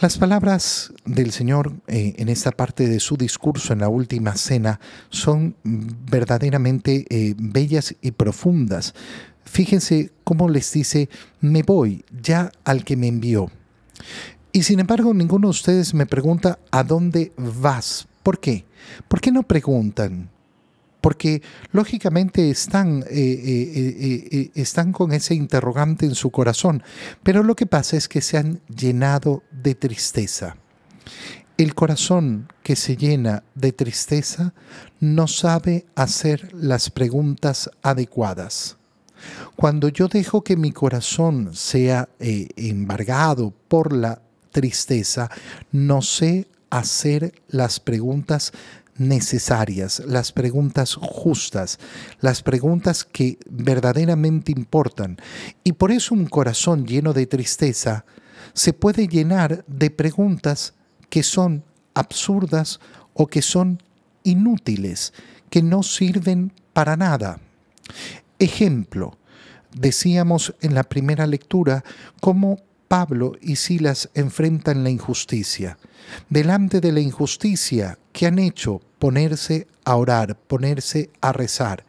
Las 0.00 0.18
palabras 0.18 0.92
del 1.04 1.30
Señor 1.30 1.72
eh, 1.86 2.14
en 2.18 2.28
esta 2.28 2.50
parte 2.50 2.88
de 2.88 2.98
su 2.98 3.16
discurso 3.16 3.72
en 3.72 3.78
la 3.78 3.88
última 3.88 4.34
cena 4.34 4.80
son 5.08 5.54
verdaderamente 5.62 7.06
eh, 7.08 7.34
bellas 7.38 7.94
y 8.02 8.10
profundas. 8.10 8.94
Fíjense 9.44 10.10
cómo 10.24 10.48
les 10.48 10.72
dice, 10.72 11.08
me 11.40 11.62
voy 11.62 12.04
ya 12.22 12.50
al 12.64 12.84
que 12.84 12.96
me 12.96 13.06
envió. 13.06 13.50
Y 14.52 14.64
sin 14.64 14.80
embargo, 14.80 15.14
ninguno 15.14 15.48
de 15.48 15.52
ustedes 15.52 15.94
me 15.94 16.06
pregunta, 16.06 16.58
¿a 16.70 16.82
dónde 16.82 17.32
vas? 17.36 18.08
¿Por 18.22 18.40
qué? 18.40 18.64
¿Por 19.06 19.20
qué 19.20 19.30
no 19.30 19.42
preguntan? 19.44 20.30
Porque 21.04 21.42
lógicamente 21.70 22.48
están, 22.48 23.02
eh, 23.02 23.12
eh, 23.12 24.28
eh, 24.32 24.50
están 24.54 24.90
con 24.90 25.12
ese 25.12 25.34
interrogante 25.34 26.06
en 26.06 26.14
su 26.14 26.30
corazón, 26.30 26.82
pero 27.22 27.42
lo 27.42 27.54
que 27.54 27.66
pasa 27.66 27.98
es 27.98 28.08
que 28.08 28.22
se 28.22 28.38
han 28.38 28.62
llenado 28.74 29.42
de 29.52 29.74
tristeza. 29.74 30.56
El 31.58 31.74
corazón 31.74 32.50
que 32.62 32.74
se 32.74 32.96
llena 32.96 33.42
de 33.54 33.72
tristeza 33.72 34.54
no 34.98 35.28
sabe 35.28 35.84
hacer 35.94 36.48
las 36.54 36.88
preguntas 36.88 37.68
adecuadas. 37.82 38.78
Cuando 39.56 39.88
yo 39.90 40.08
dejo 40.08 40.42
que 40.42 40.56
mi 40.56 40.72
corazón 40.72 41.50
sea 41.52 42.08
embargado 42.18 43.52
por 43.68 43.92
la 43.92 44.22
tristeza, 44.52 45.30
no 45.70 46.00
sé 46.00 46.48
hacer 46.70 47.34
las 47.48 47.78
preguntas 47.78 48.52
necesarias, 48.96 50.02
las 50.06 50.32
preguntas 50.32 50.94
justas, 50.94 51.78
las 52.20 52.42
preguntas 52.42 53.04
que 53.04 53.38
verdaderamente 53.48 54.52
importan. 54.52 55.18
Y 55.64 55.72
por 55.72 55.92
eso 55.92 56.14
un 56.14 56.26
corazón 56.26 56.86
lleno 56.86 57.12
de 57.12 57.26
tristeza 57.26 58.04
se 58.52 58.72
puede 58.72 59.08
llenar 59.08 59.64
de 59.66 59.90
preguntas 59.90 60.74
que 61.10 61.22
son 61.22 61.64
absurdas 61.94 62.80
o 63.14 63.26
que 63.26 63.42
son 63.42 63.82
inútiles, 64.22 65.12
que 65.50 65.62
no 65.62 65.82
sirven 65.82 66.52
para 66.72 66.96
nada. 66.96 67.40
Ejemplo, 68.38 69.16
decíamos 69.74 70.54
en 70.60 70.74
la 70.74 70.84
primera 70.84 71.26
lectura 71.26 71.84
cómo 72.20 72.60
Pablo 72.94 73.32
y 73.40 73.56
Silas 73.56 74.08
enfrentan 74.14 74.84
la 74.84 74.88
injusticia. 74.88 75.78
Delante 76.30 76.80
de 76.80 76.92
la 76.92 77.00
injusticia 77.00 77.98
que 78.12 78.24
han 78.24 78.38
hecho, 78.38 78.80
ponerse 79.00 79.66
a 79.84 79.96
orar, 79.96 80.38
ponerse 80.46 81.10
a 81.20 81.32
rezar. 81.32 81.84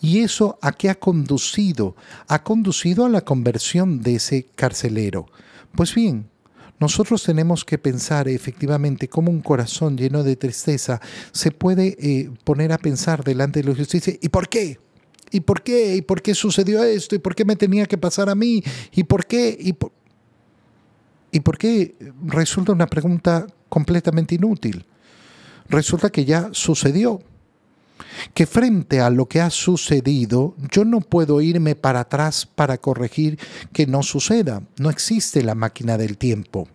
¿Y 0.00 0.20
eso 0.20 0.58
a 0.62 0.72
qué 0.72 0.88
ha 0.88 0.94
conducido? 0.94 1.94
Ha 2.26 2.42
conducido 2.42 3.04
a 3.04 3.10
la 3.10 3.20
conversión 3.20 4.00
de 4.00 4.14
ese 4.14 4.46
carcelero. 4.54 5.26
Pues 5.74 5.94
bien, 5.94 6.30
nosotros 6.80 7.22
tenemos 7.22 7.62
que 7.62 7.76
pensar 7.76 8.26
efectivamente 8.26 9.08
cómo 9.08 9.30
un 9.30 9.42
corazón 9.42 9.98
lleno 9.98 10.22
de 10.22 10.36
tristeza 10.36 11.02
se 11.32 11.50
puede 11.50 11.98
eh, 12.00 12.30
poner 12.44 12.72
a 12.72 12.78
pensar 12.78 13.24
delante 13.24 13.60
de 13.60 13.68
la 13.68 13.76
justicia. 13.76 14.14
¿Y 14.22 14.30
por 14.30 14.48
qué? 14.48 14.80
¿Y 15.30 15.40
por 15.40 15.60
qué? 15.62 15.96
¿Y 15.96 16.00
por 16.00 16.22
qué 16.22 16.34
sucedió 16.34 16.82
esto? 16.82 17.14
¿Y 17.14 17.18
por 17.18 17.34
qué 17.34 17.44
me 17.44 17.56
tenía 17.56 17.84
que 17.84 17.98
pasar 17.98 18.30
a 18.30 18.34
mí? 18.34 18.64
¿Y 18.92 19.04
por 19.04 19.26
qué? 19.26 19.54
¿Y 19.60 19.74
por... 19.74 19.92
¿Y 21.30 21.40
por 21.40 21.58
qué 21.58 21.96
resulta 22.24 22.72
una 22.72 22.86
pregunta 22.86 23.46
completamente 23.68 24.34
inútil? 24.34 24.86
Resulta 25.68 26.10
que 26.10 26.24
ya 26.24 26.48
sucedió. 26.52 27.20
Que 28.34 28.46
frente 28.46 29.00
a 29.00 29.10
lo 29.10 29.26
que 29.26 29.40
ha 29.40 29.50
sucedido, 29.50 30.54
yo 30.70 30.84
no 30.84 31.00
puedo 31.00 31.40
irme 31.40 31.74
para 31.74 32.00
atrás 32.00 32.46
para 32.46 32.78
corregir 32.78 33.38
que 33.72 33.86
no 33.86 34.02
suceda. 34.02 34.62
No 34.78 34.90
existe 34.90 35.42
la 35.42 35.54
máquina 35.54 35.96
del 35.96 36.18
tiempo. 36.18 36.68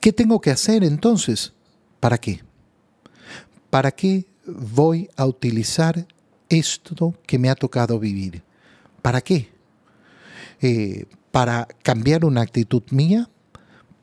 ¿Qué 0.00 0.12
tengo 0.12 0.40
que 0.40 0.50
hacer 0.50 0.84
entonces? 0.84 1.52
¿Para 2.00 2.18
qué? 2.18 2.42
¿Para 3.70 3.92
qué 3.92 4.26
voy 4.46 5.08
a 5.16 5.26
utilizar 5.26 6.06
esto 6.48 7.14
que 7.26 7.38
me 7.38 7.48
ha 7.48 7.54
tocado 7.54 7.98
vivir? 7.98 8.42
¿Para 9.02 9.20
qué? 9.20 9.48
Eh, 10.60 11.06
para 11.30 11.68
cambiar 11.82 12.24
una 12.24 12.42
actitud 12.42 12.82
mía, 12.90 13.28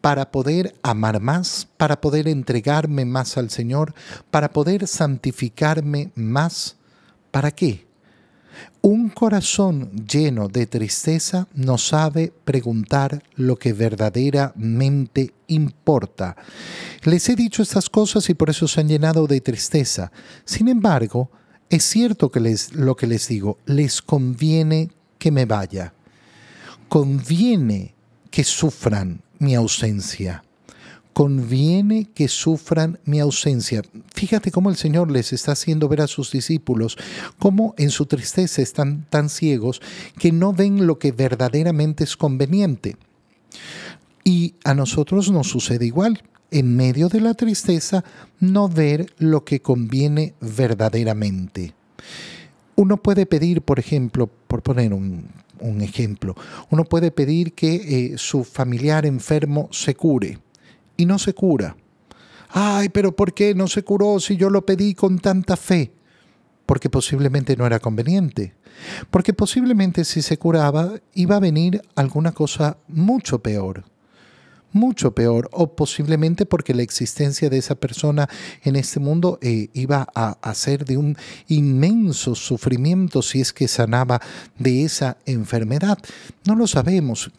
para 0.01 0.31
poder 0.31 0.75
amar 0.83 1.19
más, 1.19 1.67
para 1.77 1.99
poder 1.99 2.27
entregarme 2.27 3.05
más 3.05 3.37
al 3.37 3.49
Señor, 3.49 3.93
para 4.31 4.53
poder 4.53 4.87
santificarme 4.87 6.11
más. 6.15 6.77
¿Para 7.31 7.51
qué? 7.51 7.87
Un 8.81 9.09
corazón 9.09 9.91
lleno 10.07 10.47
de 10.47 10.65
tristeza 10.65 11.47
no 11.53 11.77
sabe 11.77 12.31
preguntar 12.45 13.21
lo 13.35 13.57
que 13.57 13.73
verdaderamente 13.73 15.33
importa. 15.47 16.35
Les 17.03 17.27
he 17.29 17.35
dicho 17.35 17.61
estas 17.61 17.89
cosas 17.89 18.29
y 18.29 18.33
por 18.33 18.49
eso 18.49 18.67
se 18.67 18.79
han 18.79 18.87
llenado 18.87 19.27
de 19.27 19.41
tristeza. 19.41 20.11
Sin 20.45 20.69
embargo, 20.69 21.29
es 21.69 21.83
cierto 21.83 22.31
que 22.31 22.39
les, 22.39 22.73
lo 22.73 22.95
que 22.95 23.07
les 23.07 23.27
digo, 23.27 23.57
les 23.65 24.01
conviene 24.01 24.89
que 25.19 25.31
me 25.31 25.45
vaya 25.45 25.93
conviene 26.89 27.93
que 28.31 28.43
sufran 28.43 29.21
mi 29.39 29.55
ausencia. 29.55 30.43
Conviene 31.13 32.07
que 32.13 32.27
sufran 32.27 32.99
mi 33.05 33.19
ausencia. 33.19 33.81
Fíjate 34.13 34.51
cómo 34.51 34.69
el 34.69 34.75
Señor 34.75 35.09
les 35.09 35.33
está 35.33 35.53
haciendo 35.53 35.89
ver 35.89 36.01
a 36.01 36.07
sus 36.07 36.31
discípulos 36.31 36.97
cómo 37.39 37.73
en 37.77 37.89
su 37.89 38.05
tristeza 38.05 38.61
están 38.61 39.07
tan 39.09 39.29
ciegos 39.29 39.81
que 40.19 40.31
no 40.31 40.53
ven 40.53 40.85
lo 40.85 40.99
que 40.99 41.11
verdaderamente 41.11 42.03
es 42.03 42.15
conveniente. 42.15 42.97
Y 44.23 44.55
a 44.63 44.73
nosotros 44.73 45.31
nos 45.31 45.47
sucede 45.47 45.85
igual. 45.85 46.21
En 46.51 46.75
medio 46.75 47.09
de 47.09 47.19
la 47.19 47.33
tristeza, 47.33 48.03
no 48.39 48.69
ver 48.69 49.13
lo 49.17 49.43
que 49.43 49.61
conviene 49.61 50.33
verdaderamente. 50.39 51.73
Uno 52.75 52.97
puede 52.97 53.25
pedir, 53.25 53.63
por 53.63 53.79
ejemplo, 53.79 54.29
por 54.47 54.61
poner 54.61 54.93
un 54.93 55.25
un 55.61 55.81
ejemplo. 55.81 56.35
Uno 56.69 56.85
puede 56.85 57.11
pedir 57.11 57.53
que 57.53 57.75
eh, 57.75 58.17
su 58.17 58.43
familiar 58.43 59.05
enfermo 59.05 59.69
se 59.71 59.95
cure 59.95 60.39
y 60.95 61.05
no 61.05 61.19
se 61.19 61.33
cura. 61.33 61.75
Ay, 62.49 62.89
pero 62.89 63.15
¿por 63.15 63.33
qué 63.33 63.53
no 63.53 63.67
se 63.67 63.83
curó 63.83 64.19
si 64.19 64.37
yo 64.37 64.49
lo 64.49 64.65
pedí 64.65 64.93
con 64.93 65.19
tanta 65.19 65.57
fe? 65.57 65.91
Porque 66.65 66.89
posiblemente 66.89 67.55
no 67.55 67.65
era 67.65 67.79
conveniente. 67.79 68.55
Porque 69.09 69.33
posiblemente 69.33 70.05
si 70.05 70.21
se 70.21 70.37
curaba 70.37 70.91
iba 71.13 71.35
a 71.35 71.41
venir 71.41 71.81
alguna 71.95 72.31
cosa 72.31 72.77
mucho 72.87 73.39
peor 73.39 73.83
mucho 74.73 75.11
peor 75.11 75.49
o 75.51 75.75
posiblemente 75.75 76.45
porque 76.45 76.73
la 76.73 76.83
existencia 76.83 77.49
de 77.49 77.57
esa 77.57 77.75
persona 77.75 78.29
en 78.63 78.75
este 78.75 78.99
mundo 78.99 79.39
eh, 79.41 79.69
iba 79.73 80.07
a, 80.13 80.37
hacer 80.41 80.85
de 80.85 80.97
un 80.97 81.17
inmenso 81.47 82.35
sufrimiento 82.35 83.21
si 83.21 83.41
es 83.41 83.53
que 83.53 83.67
sanaba 83.67 84.21
de 84.57 84.83
esa 84.83 85.17
enfermedad. 85.25 85.97
No 86.45 86.55
lo 86.55 86.67
sabemos. 86.67 87.31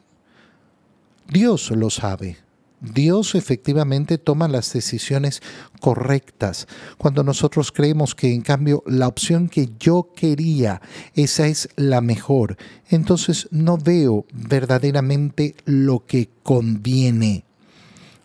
Dios 1.30 1.70
lo 1.70 1.90
sabe. 1.90 2.47
Dios 2.80 3.35
efectivamente 3.35 4.18
toma 4.18 4.49
las 4.49 4.73
decisiones 4.73 5.42
correctas. 5.80 6.66
Cuando 6.97 7.25
nosotros 7.25 7.73
creemos 7.73 8.14
que 8.14 8.32
en 8.32 8.42
cambio 8.42 8.82
la 8.87 9.08
opción 9.08 9.49
que 9.49 9.70
yo 9.78 10.11
quería, 10.14 10.80
esa 11.14 11.47
es 11.47 11.68
la 11.76 12.00
mejor, 12.00 12.56
entonces 12.88 13.49
no 13.50 13.78
veo 13.78 14.26
verdaderamente 14.32 15.54
lo 15.64 16.04
que 16.06 16.28
conviene 16.42 17.44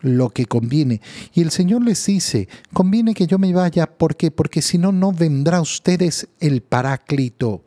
lo 0.04 0.32
que 0.32 0.46
conviene. 0.46 1.02
Y 1.34 1.42
el 1.42 1.50
Señor 1.50 1.82
les 1.82 2.06
dice, 2.06 2.50
conviene 2.74 3.14
que 3.14 3.26
yo 3.26 3.40
me 3.40 3.54
vaya, 3.54 3.88
¿por 3.88 4.18
qué? 4.18 4.32
Porque 4.32 4.62
si 4.62 4.78
no, 4.78 4.92
no 4.92 5.14
vendrá 5.14 5.58
a 5.58 5.62
ustedes 5.62 6.28
el 6.42 6.62
Paráclito. 6.62 7.64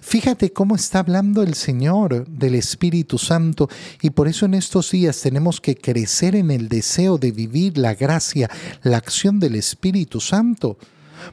Fíjate 0.00 0.52
cómo 0.52 0.76
está 0.76 1.00
hablando 1.00 1.42
el 1.42 1.54
Señor 1.54 2.26
del 2.28 2.54
Espíritu 2.54 3.18
Santo 3.18 3.68
y 4.02 4.10
por 4.10 4.28
eso 4.28 4.46
en 4.46 4.54
estos 4.54 4.90
días 4.90 5.20
tenemos 5.20 5.60
que 5.60 5.76
crecer 5.76 6.34
en 6.34 6.50
el 6.50 6.68
deseo 6.68 7.18
de 7.18 7.32
vivir 7.32 7.78
la 7.78 7.94
gracia, 7.94 8.50
la 8.82 8.96
acción 8.96 9.40
del 9.40 9.54
Espíritu 9.54 10.20
Santo, 10.20 10.78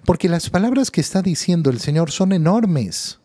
porque 0.05 0.29
las 0.29 0.50
palabras 0.50 0.91
que 0.91 1.01
está 1.01 1.22
diciendo 1.22 1.69
el 1.69 1.79
Señor 1.79 2.12
son 2.12 2.31
enormes. 2.31 3.19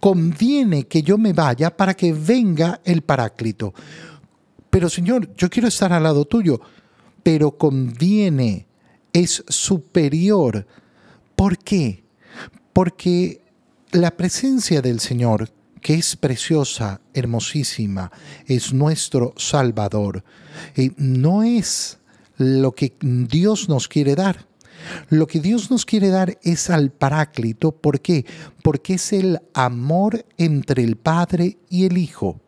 Conviene 0.00 0.86
que 0.86 1.02
yo 1.02 1.18
me 1.18 1.32
vaya 1.32 1.76
para 1.76 1.94
que 1.94 2.12
venga 2.12 2.80
el 2.84 3.02
Paráclito. 3.02 3.74
Pero 4.70 4.88
Señor, 4.88 5.34
yo 5.36 5.48
quiero 5.50 5.68
estar 5.68 5.92
al 5.92 6.02
lado 6.02 6.24
tuyo, 6.24 6.60
pero 7.22 7.52
conviene, 7.52 8.66
es 9.12 9.44
superior. 9.48 10.66
¿Por 11.36 11.58
qué? 11.58 12.04
Porque 12.72 13.42
la 13.92 14.16
presencia 14.16 14.82
del 14.82 15.00
Señor, 15.00 15.50
que 15.80 15.94
es 15.94 16.16
preciosa, 16.16 17.00
hermosísima, 17.14 18.10
es 18.46 18.72
nuestro 18.72 19.34
Salvador, 19.36 20.24
y 20.76 20.92
no 20.96 21.42
es 21.42 21.98
lo 22.36 22.74
que 22.74 22.94
Dios 23.00 23.68
nos 23.68 23.88
quiere 23.88 24.14
dar. 24.14 24.46
Lo 25.10 25.26
que 25.26 25.40
Dios 25.40 25.70
nos 25.70 25.84
quiere 25.84 26.08
dar 26.08 26.38
es 26.42 26.70
al 26.70 26.90
Paráclito. 26.90 27.72
¿Por 27.72 28.00
qué? 28.00 28.24
Porque 28.62 28.94
es 28.94 29.12
el 29.12 29.40
amor 29.52 30.24
entre 30.36 30.84
el 30.84 30.96
Padre 30.96 31.58
y 31.68 31.84
el 31.84 31.98
Hijo. 31.98 32.40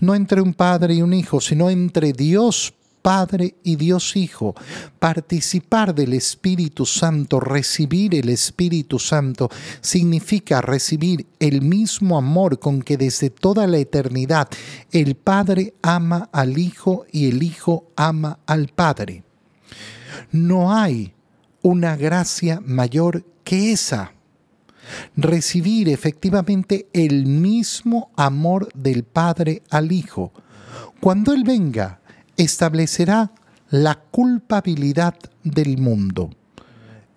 No 0.00 0.14
entre 0.14 0.40
un 0.40 0.54
Padre 0.54 0.94
y 0.94 1.02
un 1.02 1.12
Hijo, 1.12 1.40
sino 1.40 1.68
entre 1.68 2.12
Dios 2.12 2.74
Padre 3.06 3.54
y 3.62 3.76
Dios 3.76 4.16
Hijo, 4.16 4.56
participar 4.98 5.94
del 5.94 6.12
Espíritu 6.12 6.84
Santo, 6.84 7.38
recibir 7.38 8.16
el 8.16 8.28
Espíritu 8.28 8.98
Santo, 8.98 9.48
significa 9.80 10.60
recibir 10.60 11.24
el 11.38 11.62
mismo 11.62 12.18
amor 12.18 12.58
con 12.58 12.82
que 12.82 12.96
desde 12.96 13.30
toda 13.30 13.68
la 13.68 13.78
eternidad 13.78 14.48
el 14.90 15.14
Padre 15.14 15.74
ama 15.82 16.28
al 16.32 16.58
Hijo 16.58 17.06
y 17.12 17.28
el 17.28 17.44
Hijo 17.44 17.86
ama 17.94 18.40
al 18.44 18.70
Padre. 18.70 19.22
No 20.32 20.74
hay 20.74 21.14
una 21.62 21.94
gracia 21.94 22.60
mayor 22.66 23.24
que 23.44 23.70
esa 23.70 24.14
recibir 25.16 25.90
efectivamente 25.90 26.88
el 26.92 27.26
mismo 27.26 28.10
amor 28.16 28.68
del 28.74 29.04
Padre 29.04 29.62
al 29.70 29.92
Hijo. 29.92 30.32
Cuando 30.98 31.32
Él 31.32 31.44
venga 31.44 32.00
establecerá 32.36 33.32
la 33.70 33.96
culpabilidad 33.96 35.14
del 35.42 35.78
mundo 35.78 36.30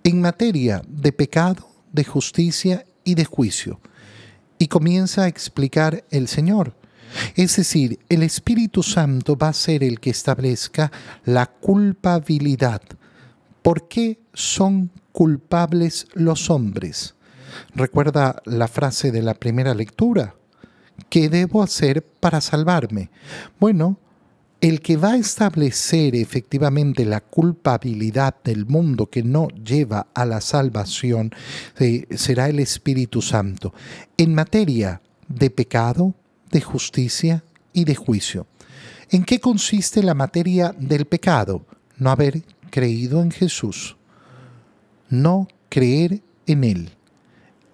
en 0.03 0.21
materia 0.21 0.81
de 0.87 1.11
pecado, 1.11 1.67
de 1.91 2.03
justicia 2.03 2.85
y 3.03 3.15
de 3.15 3.25
juicio. 3.25 3.79
Y 4.57 4.67
comienza 4.67 5.23
a 5.23 5.27
explicar 5.27 6.03
el 6.09 6.27
Señor. 6.27 6.75
Es 7.35 7.55
decir, 7.55 7.99
el 8.09 8.23
Espíritu 8.23 8.83
Santo 8.83 9.37
va 9.37 9.49
a 9.49 9.53
ser 9.53 9.83
el 9.83 9.99
que 9.99 10.09
establezca 10.09 10.91
la 11.25 11.47
culpabilidad. 11.47 12.81
¿Por 13.61 13.87
qué 13.87 14.19
son 14.33 14.91
culpables 15.11 16.07
los 16.13 16.49
hombres? 16.49 17.15
Recuerda 17.73 18.41
la 18.45 18.67
frase 18.67 19.11
de 19.11 19.21
la 19.21 19.33
primera 19.33 19.73
lectura. 19.73 20.35
¿Qué 21.09 21.29
debo 21.29 21.63
hacer 21.63 22.05
para 22.05 22.41
salvarme? 22.41 23.09
Bueno, 23.59 23.97
el 24.61 24.81
que 24.81 24.97
va 24.97 25.13
a 25.13 25.17
establecer 25.17 26.15
efectivamente 26.15 27.05
la 27.05 27.21
culpabilidad 27.21 28.35
del 28.43 28.65
mundo 28.65 29.07
que 29.07 29.23
no 29.23 29.47
lleva 29.49 30.07
a 30.13 30.25
la 30.25 30.41
salvación 30.41 31.31
eh, 31.79 32.05
será 32.15 32.49
el 32.49 32.59
Espíritu 32.59 33.21
Santo 33.21 33.73
en 34.17 34.35
materia 34.35 35.01
de 35.27 35.49
pecado, 35.49 36.13
de 36.51 36.61
justicia 36.61 37.43
y 37.71 37.85
de 37.85 37.95
juicio. 37.95 38.47
¿En 39.11 39.23
qué 39.23 39.39
consiste 39.39 40.03
la 40.03 40.13
materia 40.13 40.75
del 40.77 41.05
pecado? 41.05 41.65
No 41.97 42.11
haber 42.11 42.43
creído 42.69 43.21
en 43.21 43.31
Jesús, 43.31 43.95
no 45.09 45.47
creer 45.69 46.21
en 46.45 46.63
Él. 46.63 46.91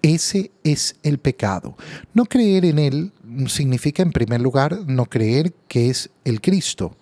Ese 0.02 0.52
es 0.62 0.96
el 1.02 1.18
pecado. 1.18 1.76
No 2.14 2.26
creer 2.26 2.64
en 2.64 2.78
Él 2.78 3.12
significa, 3.48 4.02
en 4.02 4.12
primer 4.12 4.40
lugar, 4.40 4.80
no 4.86 5.06
creer 5.06 5.52
que 5.68 5.90
es 5.90 6.10
el 6.24 6.40
Cristo, 6.40 6.96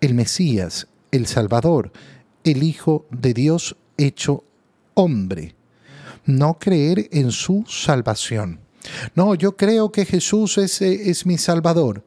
el 0.00 0.14
Mesías, 0.14 0.88
el 1.10 1.26
Salvador, 1.26 1.92
el 2.44 2.62
Hijo 2.62 3.06
de 3.10 3.34
Dios 3.34 3.76
hecho 3.96 4.44
hombre. 4.94 5.54
No 6.24 6.58
creer 6.58 7.08
en 7.12 7.30
su 7.30 7.64
salvación. 7.68 8.60
No, 9.14 9.34
yo 9.34 9.56
creo 9.56 9.92
que 9.92 10.04
Jesús 10.04 10.58
es, 10.58 10.80
es 10.82 11.26
mi 11.26 11.38
Salvador. 11.38 12.04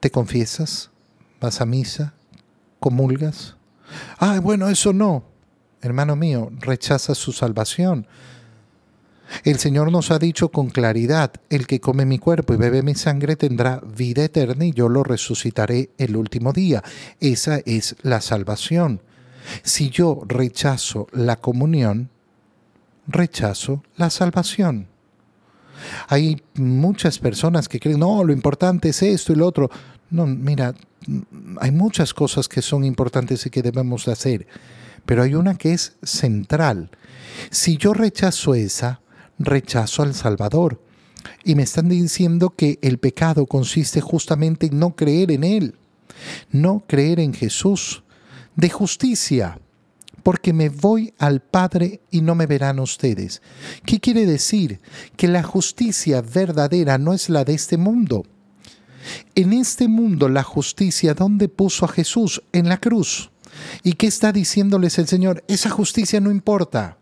¿Te 0.00 0.10
confiesas? 0.10 0.90
¿Vas 1.40 1.60
a 1.60 1.66
misa? 1.66 2.14
¿Comulgas? 2.80 3.56
Ah, 4.18 4.40
bueno, 4.40 4.68
eso 4.68 4.92
no. 4.92 5.24
Hermano 5.82 6.16
mío, 6.16 6.50
rechaza 6.60 7.14
su 7.14 7.32
salvación 7.32 8.06
el 9.44 9.58
Señor 9.58 9.90
nos 9.90 10.10
ha 10.10 10.18
dicho 10.18 10.50
con 10.50 10.70
claridad, 10.70 11.32
el 11.50 11.66
que 11.66 11.80
come 11.80 12.06
mi 12.06 12.18
cuerpo 12.18 12.54
y 12.54 12.56
bebe 12.56 12.82
mi 12.82 12.94
sangre 12.94 13.36
tendrá 13.36 13.80
vida 13.80 14.24
eterna 14.24 14.64
y 14.64 14.72
yo 14.72 14.88
lo 14.88 15.02
resucitaré 15.02 15.90
el 15.98 16.16
último 16.16 16.52
día. 16.52 16.82
Esa 17.20 17.58
es 17.64 17.96
la 18.02 18.20
salvación. 18.20 19.02
Si 19.62 19.90
yo 19.90 20.22
rechazo 20.26 21.06
la 21.12 21.36
comunión, 21.36 22.10
rechazo 23.06 23.82
la 23.96 24.10
salvación. 24.10 24.88
Hay 26.08 26.42
muchas 26.54 27.18
personas 27.18 27.68
que 27.68 27.80
creen, 27.80 28.00
no, 28.00 28.24
lo 28.24 28.32
importante 28.32 28.88
es 28.88 29.02
esto 29.02 29.32
y 29.32 29.36
lo 29.36 29.46
otro. 29.46 29.70
No, 30.10 30.26
mira, 30.26 30.74
hay 31.60 31.70
muchas 31.70 32.14
cosas 32.14 32.48
que 32.48 32.62
son 32.62 32.84
importantes 32.84 33.44
y 33.46 33.50
que 33.50 33.62
debemos 33.62 34.08
hacer, 34.08 34.46
pero 35.04 35.22
hay 35.22 35.34
una 35.34 35.56
que 35.56 35.72
es 35.72 35.96
central. 36.02 36.90
Si 37.50 37.76
yo 37.76 37.92
rechazo 37.92 38.54
esa, 38.54 39.00
rechazo 39.38 40.02
al 40.02 40.14
Salvador. 40.14 40.80
Y 41.44 41.54
me 41.54 41.64
están 41.64 41.88
diciendo 41.88 42.50
que 42.50 42.78
el 42.82 42.98
pecado 42.98 43.46
consiste 43.46 44.00
justamente 44.00 44.66
en 44.66 44.78
no 44.78 44.94
creer 44.94 45.32
en 45.32 45.44
Él, 45.44 45.74
no 46.50 46.84
creer 46.86 47.20
en 47.20 47.34
Jesús, 47.34 48.02
de 48.54 48.70
justicia, 48.70 49.58
porque 50.22 50.52
me 50.52 50.70
voy 50.70 51.14
al 51.18 51.40
Padre 51.40 52.00
y 52.10 52.20
no 52.20 52.34
me 52.34 52.46
verán 52.46 52.80
ustedes. 52.80 53.42
¿Qué 53.84 54.00
quiere 54.00 54.26
decir? 54.26 54.80
Que 55.16 55.28
la 55.28 55.42
justicia 55.42 56.20
verdadera 56.20 56.98
no 56.98 57.12
es 57.12 57.28
la 57.28 57.44
de 57.44 57.54
este 57.54 57.76
mundo. 57.76 58.24
En 59.34 59.52
este 59.52 59.86
mundo 59.86 60.28
la 60.28 60.42
justicia, 60.42 61.14
¿dónde 61.14 61.48
puso 61.48 61.84
a 61.84 61.88
Jesús? 61.88 62.42
En 62.52 62.68
la 62.68 62.78
cruz. 62.78 63.30
¿Y 63.82 63.92
qué 63.92 64.06
está 64.06 64.32
diciéndoles 64.32 64.98
el 64.98 65.06
Señor? 65.06 65.44
Esa 65.48 65.70
justicia 65.70 66.20
no 66.20 66.30
importa. 66.30 66.98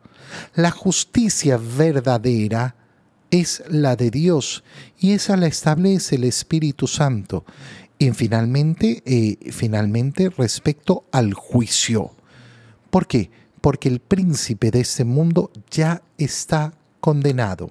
La 0.54 0.70
justicia 0.70 1.58
verdadera 1.58 2.76
es 3.30 3.62
la 3.68 3.96
de 3.96 4.10
Dios 4.10 4.62
y 4.98 5.12
esa 5.12 5.36
la 5.36 5.46
establece 5.46 6.16
el 6.16 6.24
Espíritu 6.24 6.86
Santo. 6.86 7.44
Y 7.98 8.10
finalmente, 8.10 9.02
eh, 9.06 9.50
finalmente 9.52 10.30
respecto 10.30 11.04
al 11.12 11.34
juicio. 11.34 12.12
¿Por 12.90 13.06
qué? 13.06 13.30
Porque 13.60 13.88
el 13.88 14.00
príncipe 14.00 14.70
de 14.70 14.80
este 14.80 15.04
mundo 15.04 15.50
ya 15.70 16.02
está 16.18 16.74
condenado. 17.00 17.70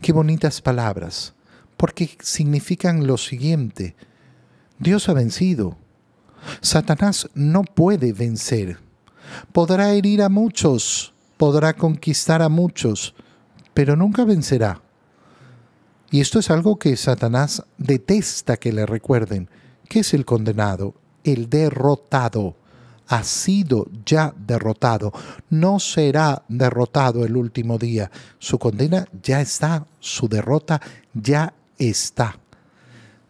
Qué 0.00 0.12
bonitas 0.12 0.60
palabras, 0.60 1.34
porque 1.76 2.16
significan 2.20 3.06
lo 3.06 3.16
siguiente. 3.16 3.94
Dios 4.78 5.08
ha 5.08 5.12
vencido. 5.12 5.76
Satanás 6.60 7.28
no 7.34 7.62
puede 7.62 8.12
vencer. 8.12 8.78
Podrá 9.52 9.92
herir 9.92 10.22
a 10.22 10.28
muchos, 10.28 11.14
podrá 11.36 11.74
conquistar 11.74 12.42
a 12.42 12.48
muchos, 12.48 13.14
pero 13.74 13.96
nunca 13.96 14.24
vencerá. 14.24 14.82
Y 16.10 16.20
esto 16.20 16.38
es 16.38 16.50
algo 16.50 16.78
que 16.78 16.96
Satanás 16.96 17.64
detesta 17.78 18.58
que 18.58 18.72
le 18.72 18.84
recuerden. 18.84 19.48
¿Qué 19.88 20.00
es 20.00 20.12
el 20.12 20.26
condenado? 20.26 20.94
El 21.24 21.48
derrotado. 21.48 22.56
Ha 23.08 23.24
sido 23.24 23.86
ya 24.04 24.34
derrotado. 24.36 25.12
No 25.48 25.80
será 25.80 26.44
derrotado 26.48 27.24
el 27.24 27.36
último 27.36 27.78
día. 27.78 28.10
Su 28.38 28.58
condena 28.58 29.06
ya 29.22 29.40
está. 29.40 29.86
Su 30.00 30.28
derrota 30.28 30.82
ya 31.14 31.54
está. 31.78 32.41